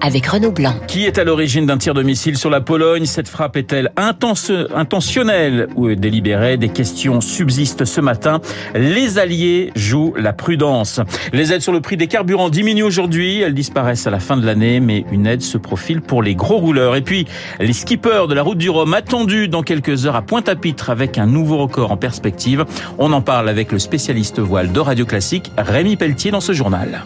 [0.00, 0.74] avec Renaud Blanc.
[0.86, 3.06] Qui est à l'origine d'un tir de missile sur la Pologne?
[3.06, 6.56] Cette frappe est-elle intentionnelle ou délibérée?
[6.56, 8.40] Des questions subsistent ce matin.
[8.74, 11.00] Les alliés jouent la prudence.
[11.32, 13.40] Les aides sur le prix des carburants diminuent aujourd'hui.
[13.40, 16.58] Elles disparaissent à la fin de l'année, mais une aide se profile pour les gros
[16.58, 16.96] rouleurs.
[16.96, 17.26] Et puis,
[17.60, 21.26] les skippers de la route du Rhum attendus dans quelques heures à Pointe-à-Pitre avec un
[21.26, 22.64] nouveau record en perspective.
[22.98, 27.02] On en parle avec le spécialiste voile de Radio Classique, Rémi Pelletier, dans ce journal.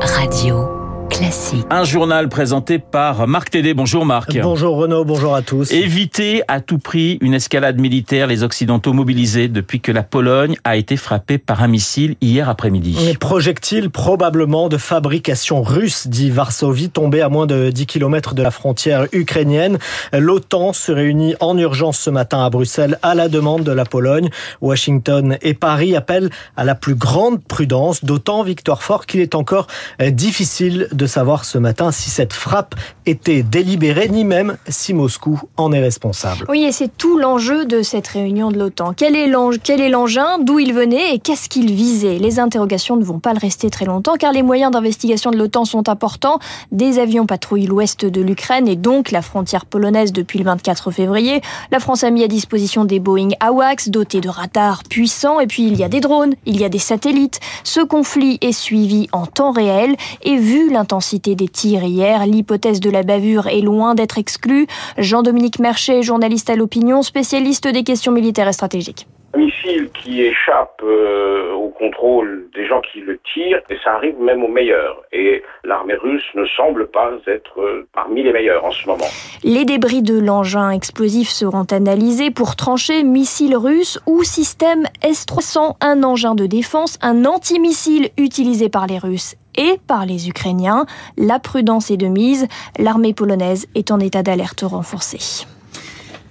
[0.00, 0.81] Radio.
[1.70, 3.74] Un journal présenté par Marc Tédé.
[3.74, 4.36] Bonjour Marc.
[4.42, 5.70] Bonjour Renaud, bonjour à tous.
[5.70, 10.76] Éviter à tout prix une escalade militaire, les Occidentaux mobilisés depuis que la Pologne a
[10.76, 13.16] été frappée par un missile hier après-midi.
[13.20, 18.50] Projectile probablement de fabrication russe, dit Varsovie, tombé à moins de 10 km de la
[18.50, 19.78] frontière ukrainienne.
[20.12, 24.28] L'OTAN se réunit en urgence ce matin à Bruxelles à la demande de la Pologne.
[24.60, 29.68] Washington et Paris appellent à la plus grande prudence, d'autant Victoire Fort qu'il est encore
[30.00, 32.74] difficile de savoir ce matin si cette frappe
[33.04, 36.46] était délibérée, ni même si Moscou en est responsable.
[36.48, 38.94] Oui, et c'est tout l'enjeu de cette réunion de l'OTAN.
[38.96, 42.18] Quel est l'engin, d'où il venait et qu'est-ce qu'il visait?
[42.18, 45.66] Les interrogations ne vont pas le rester très longtemps car les moyens d'investigation de l'OTAN
[45.66, 46.38] sont importants.
[46.70, 51.42] Des avions patrouillent l'ouest de l'Ukraine et donc la frontière polonaise depuis le 24 février.
[51.70, 55.66] La France a mis à disposition des Boeing AWACS dotés de radars puissants et puis
[55.66, 57.38] il y a des drones, il y a des satellites.
[57.64, 62.26] Ce conflit est suivi en temps réel et vu l'intensité des tirs hier.
[62.26, 64.66] L'hypothèse de la bavure est loin d'être exclue.
[64.98, 69.06] Jean-Dominique Merchet, journaliste à l'opinion, spécialiste des questions militaires et stratégiques.
[69.34, 74.20] Un missile qui échappe euh, au contrôle des gens qui le tirent, et ça arrive
[74.20, 75.02] même aux meilleurs.
[75.10, 79.06] Et l'armée russe ne semble pas être euh, parmi les meilleurs en ce moment.
[79.42, 86.02] Les débris de l'engin explosif seront analysés pour trancher missile russe ou système S-300, un
[86.02, 90.86] engin de défense, un antimissile utilisé par les Russes et par les Ukrainiens.
[91.16, 92.46] La prudence est de mise.
[92.78, 95.46] L'armée polonaise est en état d'alerte renforcée.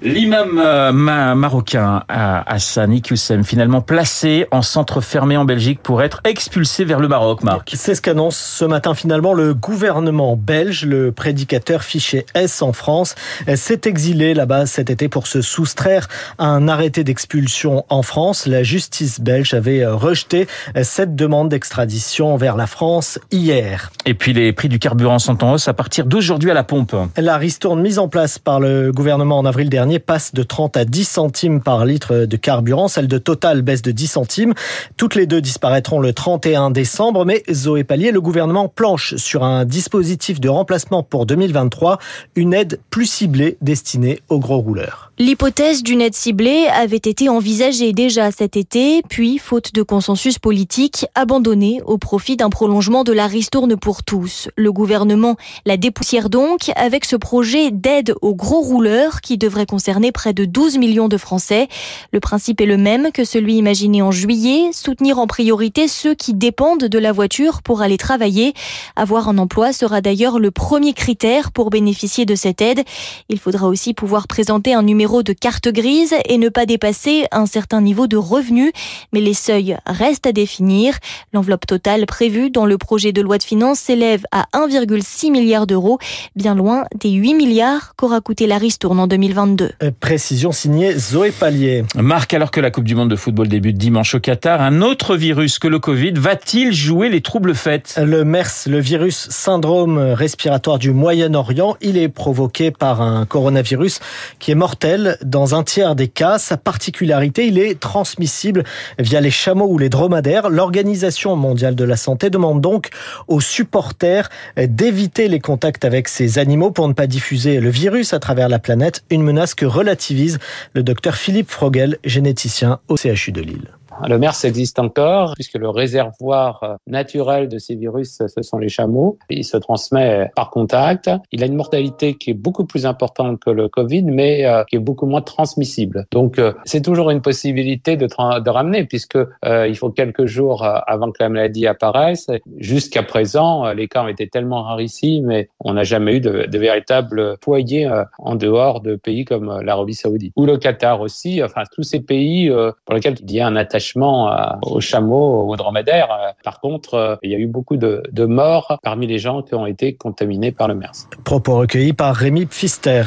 [0.03, 6.85] L'imam euh, marocain Hassan Iqiyoussem, finalement placé en centre fermé en Belgique pour être expulsé
[6.85, 7.71] vers le Maroc, Marc.
[7.75, 10.85] C'est ce qu'annonce ce matin finalement le gouvernement belge.
[10.85, 13.13] Le prédicateur fiché S en France
[13.53, 16.07] s'est exilé là-bas cet été pour se soustraire
[16.39, 18.47] à un arrêté d'expulsion en France.
[18.47, 20.47] La justice belge avait rejeté
[20.81, 23.91] cette demande d'extradition vers la France hier.
[24.07, 26.95] Et puis les prix du carburant sont en hausse à partir d'aujourd'hui à la pompe.
[27.17, 30.85] La ristourne mise en place par le gouvernement en avril dernier passe de 30 à
[30.85, 32.87] 10 centimes par litre de carburant.
[32.87, 34.53] Celle de Total baisse de 10 centimes.
[34.97, 37.25] Toutes les deux disparaîtront le 31 décembre.
[37.25, 41.99] Mais Zoé Pallier, le gouvernement planche sur un dispositif de remplacement pour 2023,
[42.35, 45.11] une aide plus ciblée destinée aux gros rouleurs.
[45.19, 51.05] L'hypothèse d'une aide ciblée avait été envisagée déjà cet été, puis, faute de consensus politique,
[51.15, 54.49] abandonnée au profit d'un prolongement de la ristourne pour tous.
[54.55, 55.35] Le gouvernement
[55.65, 59.65] la dépoussière donc avec ce projet d'aide aux gros rouleurs qui devrait
[60.11, 61.67] près de 12 millions de Français.
[62.11, 66.33] Le principe est le même que celui imaginé en juillet, soutenir en priorité ceux qui
[66.33, 68.53] dépendent de la voiture pour aller travailler.
[68.95, 72.83] Avoir un emploi sera d'ailleurs le premier critère pour bénéficier de cette aide.
[73.29, 77.45] Il faudra aussi pouvoir présenter un numéro de carte grise et ne pas dépasser un
[77.45, 78.71] certain niveau de revenus.
[79.13, 80.97] Mais les seuils restent à définir.
[81.33, 85.99] L'enveloppe totale prévue dans le projet de loi de finances s'élève à 1,6 milliard d'euros,
[86.35, 89.70] bien loin des 8 milliards qu'aura coûté la ristourne en 2022.
[89.83, 91.83] Euh, précision signée Zoé Pallier.
[91.95, 95.15] Marc, alors que la Coupe du Monde de football débute dimanche au Qatar, un autre
[95.15, 100.79] virus que le Covid va-t-il jouer les troubles faits Le MERS, le virus syndrome respiratoire
[100.79, 103.99] du Moyen-Orient, il est provoqué par un coronavirus
[104.39, 106.37] qui est mortel dans un tiers des cas.
[106.37, 108.63] Sa particularité, il est transmissible
[108.99, 110.49] via les chameaux ou les dromadaires.
[110.49, 112.89] L'Organisation mondiale de la santé demande donc
[113.27, 118.19] aux supporters d'éviter les contacts avec ces animaux pour ne pas diffuser le virus à
[118.19, 120.39] travers la planète, une menace que relativise
[120.73, 123.69] le docteur Philippe Frogel, généticien au CHU de Lille.
[124.07, 128.69] Le MERS existe encore puisque le réservoir euh, naturel de ces virus, ce sont les
[128.69, 129.17] chameaux.
[129.29, 131.09] Il se transmet par contact.
[131.31, 134.77] Il a une mortalité qui est beaucoup plus importante que le Covid, mais euh, qui
[134.77, 136.05] est beaucoup moins transmissible.
[136.11, 138.07] Donc, euh, c'est toujours une possibilité de,
[138.51, 142.27] ramener puisque il faut quelques jours avant que la maladie apparaisse.
[142.57, 146.57] Jusqu'à présent, les cas ont été tellement rarissimes mais on n'a jamais eu de, de
[146.57, 147.89] véritable foyer
[148.19, 151.41] en dehors de pays comme l'Arabie Saoudite ou le Qatar aussi.
[151.41, 152.51] Enfin, tous ces pays
[152.85, 154.31] pour lesquels il y a un attachement fraîchement
[154.61, 156.35] aux chameaux, aux dromadaires.
[156.43, 159.65] Par contre, il y a eu beaucoup de, de morts parmi les gens qui ont
[159.65, 161.07] été contaminés par le MERS.
[161.23, 163.03] Propos recueillis par Rémi Pfister.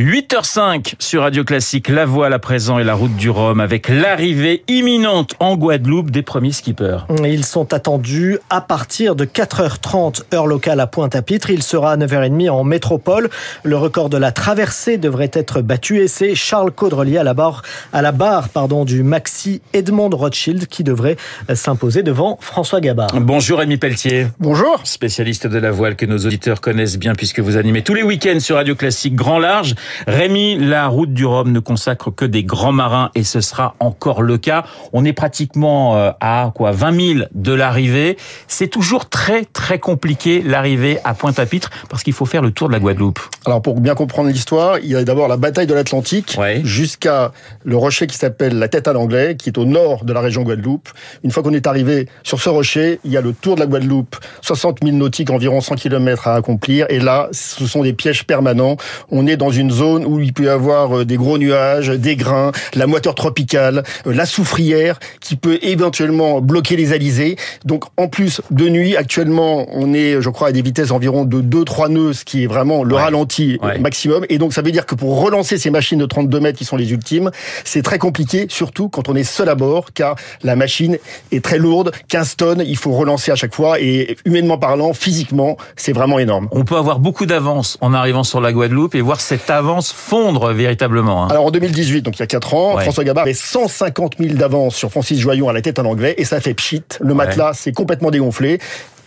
[0.00, 4.64] 8h05 sur Radio Classique, la voile à présent et la route du Rhum avec l'arrivée
[4.66, 7.00] imminente en Guadeloupe des premiers skippers.
[7.22, 11.50] Ils sont attendus à partir de 4h30 heure locale à Pointe-à-Pitre.
[11.50, 13.28] Il sera à 9h30 en métropole.
[13.62, 17.60] Le record de la traversée devrait être battu et c'est Charles Caudrelier à la barre,
[17.92, 21.18] à la barre pardon, du Maxi Edmond Rothschild qui devrait
[21.52, 23.20] s'imposer devant François Gabard.
[23.20, 24.28] Bonjour Rémi Pelletier.
[24.38, 24.80] Bonjour.
[24.84, 28.40] Spécialiste de la voile que nos auditeurs connaissent bien puisque vous animez tous les week-ends
[28.40, 29.74] sur Radio Classique Grand Large.
[30.06, 34.22] Rémi, la route du Rhum ne consacre que des grands marins et ce sera encore
[34.22, 34.64] le cas.
[34.92, 38.16] On est pratiquement euh, à quoi 20 000 de l'arrivée.
[38.48, 42.72] C'est toujours très très compliqué l'arrivée à Pointe-à-Pitre parce qu'il faut faire le tour de
[42.72, 43.20] la Guadeloupe.
[43.46, 47.32] Alors pour bien comprendre l'histoire, il y a d'abord la bataille de l'Atlantique jusqu'à
[47.64, 50.42] le rocher qui s'appelle la Tête à l'Anglais, qui est au nord de la région
[50.42, 50.88] Guadeloupe.
[51.24, 53.66] Une fois qu'on est arrivé sur ce rocher, il y a le tour de la
[53.66, 56.86] Guadeloupe, 60 000 nautiques, environ 100 km à accomplir.
[56.88, 58.76] Et là, ce sont des pièges permanents.
[59.10, 62.16] On est dans une zone où il peut y avoir euh, des gros nuages, des
[62.16, 67.36] grains, la moiteur tropicale, euh, la soufrière qui peut éventuellement bloquer les alizés.
[67.64, 71.40] Donc en plus de nuit, actuellement, on est, je crois, à des vitesses environ de
[71.40, 74.24] 2-3 nœuds, ce qui est vraiment le ralenti maximum.
[74.28, 76.76] Et donc ça veut dire que pour relancer ces machines de 32 mètres qui sont
[76.76, 77.30] les ultimes,
[77.64, 80.98] c'est très compliqué, surtout quand on est seul à bord, car la machine
[81.32, 83.80] est très lourde, 15 tonnes, il faut relancer à chaque fois.
[83.80, 86.48] Et humainement parlant, physiquement, c'est vraiment énorme.
[86.52, 89.59] On peut avoir beaucoup d'avance en arrivant sur la Guadeloupe et voir cette avance
[89.92, 91.24] fondre véritablement.
[91.24, 91.28] Hein.
[91.30, 94.74] Alors en 2018, donc il y a 4 ans, François Gabard avait 150 000 d'avance
[94.74, 96.82] sur Francis Joyon à la tête en anglais et ça fait pchit.
[97.00, 98.58] Le matelas s'est complètement dégonflé.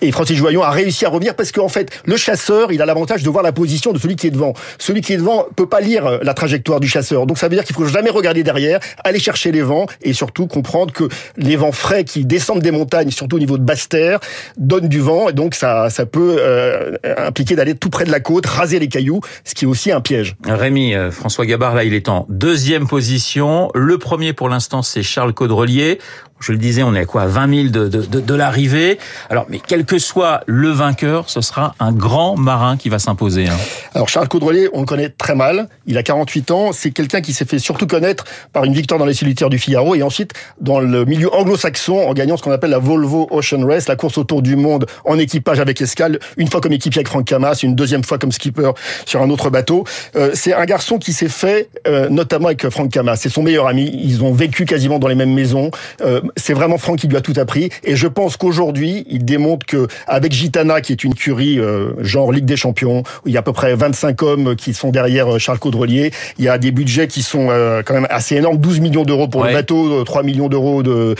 [0.04, 3.24] Et Francis Joyon a réussi à revenir parce qu'en fait, le chasseur, il a l'avantage
[3.24, 4.54] de voir la position de celui qui est devant.
[4.78, 7.26] Celui qui est devant peut pas lire euh, la trajectoire du chasseur.
[7.26, 10.46] Donc ça veut dire qu'il faut jamais regarder derrière, aller chercher les vents et surtout
[10.46, 11.06] comprendre que
[11.38, 14.20] les vents frais qui descendent des montagnes, surtout au niveau de basse-terre,
[14.58, 18.20] donnent du vent et donc ça, ça peut euh, impliquer d'aller tout près de la
[18.20, 20.36] côte, raser les cailloux, ce qui est aussi un piège.
[20.46, 23.70] Rémi, euh, François Gabard, là, il est en deuxième position.
[23.74, 26.00] Le premier pour l'instant, c'est Charles Caudrelier
[26.44, 29.00] je le disais, on est à quoi 20 000 de, de, de, l'arrivée.
[29.30, 33.48] Alors, mais quel que soit le vainqueur, ce sera un grand marin qui va s'imposer.
[33.48, 33.58] Hein.
[33.94, 35.70] Alors, Charles Caudrelier, on le connaît très mal.
[35.86, 36.72] Il a 48 ans.
[36.74, 39.96] C'est quelqu'un qui s'est fait surtout connaître par une victoire dans les solitaires du Figaro
[39.96, 43.88] et ensuite dans le milieu anglo-saxon en gagnant ce qu'on appelle la Volvo Ocean Race,
[43.88, 47.26] la course autour du monde en équipage avec escale, une fois comme équipier avec Franck
[47.26, 48.72] Camas, une deuxième fois comme skipper
[49.06, 49.84] sur un autre bateau.
[50.16, 53.16] Euh, c'est un garçon qui s'est fait euh, notamment avec Franck Camas.
[53.16, 53.90] C'est son meilleur ami.
[54.04, 55.72] Ils ont vécu quasiment dans les mêmes maisons.
[56.02, 57.70] Euh, c'est vraiment Franck qui lui a tout appris.
[57.84, 62.32] Et je pense qu'aujourd'hui, il démontre que avec Gitana, qui est une curie euh, genre
[62.32, 65.36] Ligue des Champions, où il y a à peu près 25 hommes qui sont derrière
[65.36, 68.58] euh, Charles Caudrelier, il y a des budgets qui sont euh, quand même assez énormes,
[68.58, 71.16] 12 millions d'euros pour le bateau, 3 millions d'euros de,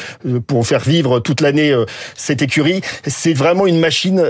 [0.48, 1.74] pour faire vivre toute l'année
[2.16, 2.82] cette écurie.
[3.06, 4.24] C'est vraiment une machine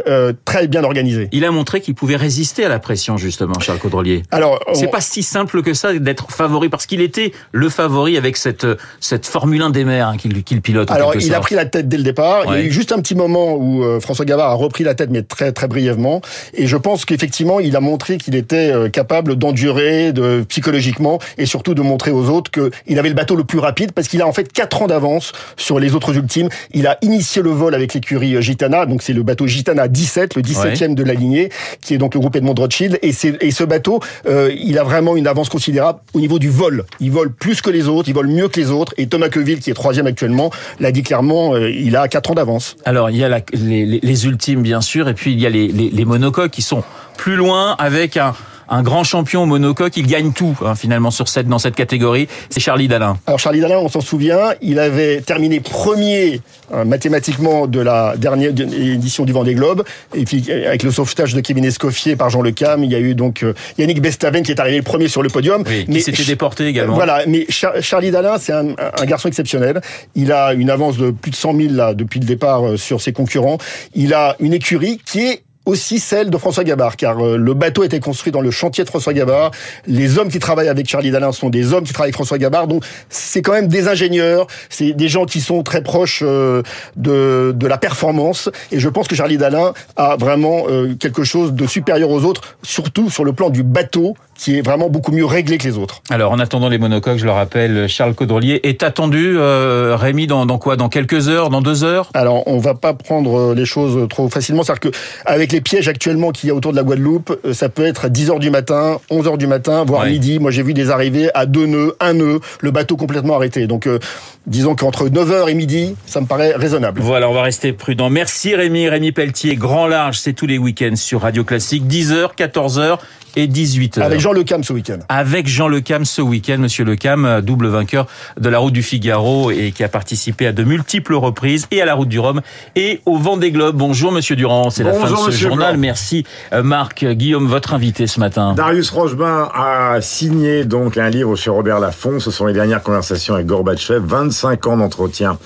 [0.46, 1.30] très bien organisée.
[1.32, 4.24] Il a montré qu'il pouvait résister à la pression justement, Charles Caudrelier.
[4.32, 8.38] Alors, c'est pas si simple que ça d'être favori parce qu'il était le favori avec
[8.38, 8.68] cette
[9.00, 10.73] cette Formule 1 des mers hein, qu'il pilote.
[10.90, 12.44] Alors, il a pris la tête dès le départ.
[12.48, 14.94] Il y a eu juste un petit moment où euh, François Gavard a repris la
[14.94, 16.22] tête, mais très très brièvement.
[16.54, 21.46] Et je pense qu'effectivement, il a montré qu'il était euh, capable d'endurer, de psychologiquement, et
[21.46, 24.28] surtout de montrer aux autres qu'il avait le bateau le plus rapide, parce qu'il a
[24.28, 26.50] en fait quatre ans d'avance sur les autres ultimes.
[26.74, 30.36] Il a initié le vol avec l'écurie euh, Gitana, donc c'est le bateau Gitana 17,
[30.36, 31.50] le 17e de la lignée,
[31.82, 33.00] qui est donc le groupe Edmond Rothschild.
[33.02, 33.12] Et,
[33.42, 36.86] et ce bateau, il a vraiment une avance considérable au niveau du vol.
[37.00, 38.94] Il vole plus que les autres, il vole mieux que les autres.
[38.98, 42.36] Et Thomas Queville, qui est troisième actuellement, l'a dit clairement, euh, il a 4 ans
[42.36, 42.76] d'avance.
[42.86, 46.06] Alors, il y a les, ultimes, bien sûr, et puis il y a les, les
[46.06, 46.84] monocoques qui sont
[47.18, 48.34] plus loin avec un
[48.74, 52.28] un grand champion monocoque, il gagne tout hein, finalement sur cette dans cette catégorie.
[52.50, 53.18] C'est Charlie Dalin.
[53.28, 56.42] Alors Charlie Dalin, on s'en souvient, il avait terminé premier
[56.74, 59.84] hein, mathématiquement de la dernière édition du Vendée Globe.
[60.16, 63.00] Et puis avec le sauvetage de Kevin Escoffier par Jean Le Cam, il y a
[63.00, 65.64] eu donc euh, Yannick Bestaven qui est arrivé le premier sur le podium.
[65.68, 66.96] Oui, mais s'était déporté également.
[66.96, 69.82] Voilà, mais Charlie Dalin, c'est un, un, garçon exceptionnel.
[70.16, 73.02] Il a une avance de plus de 100 000 là depuis le départ euh, sur
[73.02, 73.58] ses concurrents.
[73.94, 77.84] Il a une écurie qui est aussi celle de François Gabard, car euh, le bateau
[77.84, 79.52] a été construit dans le chantier de François Gabard.
[79.88, 82.68] Les hommes qui travaillent avec Charlie Dalin sont des hommes qui travaillent avec François Gabard,
[82.68, 86.64] donc c'est quand même des ingénieurs, c'est des gens qui sont très proches euh,
[86.96, 88.50] de, de la performance.
[88.72, 92.42] Et je pense que Charlie Dalin a vraiment euh, quelque chose de supérieur aux autres,
[92.64, 96.02] surtout sur le plan du bateau qui est vraiment beaucoup mieux réglé que les autres.
[96.10, 100.48] Alors, en attendant les monocoques, je le rappelle, Charles Caudrelier est attendu, euh, Rémi, dans,
[100.48, 100.76] dans, quoi?
[100.76, 101.52] Dans quelques heures?
[101.52, 102.10] Dans deux heures?
[102.16, 104.64] Alors, on va pas prendre les choses trop facilement.
[104.64, 107.70] C'est-à-dire que avec les pièges actuellement qu'il y a autour de la Guadeloupe, euh, ça
[107.70, 110.40] peut être à 10 heures du matin, 11 heures du matin, voire midi.
[110.40, 113.68] Moi, j'ai vu des arrivées à deux nœuds, un nœud, le bateau complètement arrêté.
[113.68, 114.00] Donc, euh,
[114.48, 117.02] disons qu'entre 9h et midi, ça me paraît raisonnable.
[117.02, 118.10] Voilà, on va rester prudent.
[118.10, 122.98] Merci Rémi, Rémi Pelletier, Grand Large, c'est tous les week-ends sur Radio Classique, 10h, 14h
[123.36, 124.02] et 18h.
[124.02, 125.00] Avec Jean Le Cam ce week-end.
[125.10, 128.08] Avec Jean Le Cam ce week-end, Monsieur Le Cam, double vainqueur
[128.40, 131.86] de la Route du Figaro et qui a participé à de multiples reprises et à
[131.86, 132.42] la Route du Rhum
[132.76, 133.76] et au Vendée Globe.
[133.76, 135.78] Bonjour Monsieur Durand, c'est la fin de ce journal.
[135.78, 138.54] Merci euh, Marc, Guillaume, votre invité ce matin.
[138.54, 142.20] Darius Rochebain a signé donc un livre sur Robert Laffont.
[142.20, 145.38] Ce sont les dernières conversations avec Gorbatchev, 25 ans d'entretien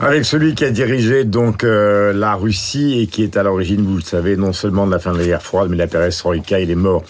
[0.00, 3.96] avec celui qui a dirigé donc euh, la Russie et qui est à l'origine, vous
[3.96, 6.60] le savez, non seulement de la fin de la guerre froide, mais de la perestroïka.
[6.60, 7.02] Il est mort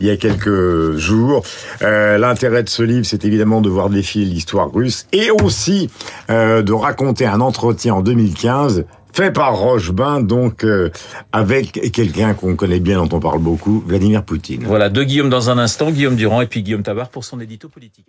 [0.00, 1.42] il y a quelques jours.
[1.82, 5.90] Euh, L'intérêt de ce livre, c'est évidemment de voir défiler l'histoire russe et aussi
[6.30, 8.84] euh, de raconter un entretien en 2015
[9.16, 10.90] fait par Rochebain, donc euh,
[11.32, 14.64] avec quelqu'un qu'on connaît bien, dont on parle beaucoup, Vladimir Poutine.
[14.66, 17.70] Voilà, deux Guillaume dans un instant, Guillaume Durand et puis Guillaume Tabar pour son édito
[17.70, 18.06] politique.